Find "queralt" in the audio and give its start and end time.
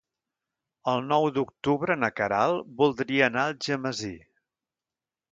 2.19-2.71